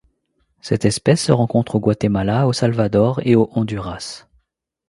Cette 0.61 0.85
espèce 0.85 1.21
se 1.25 1.31
rencontre 1.31 1.75
au 1.75 1.79
Guatemala, 1.79 2.47
au 2.47 2.53
Salvador 2.53 3.21
et 3.23 3.35
au 3.35 3.51
Honduras. 3.53 4.27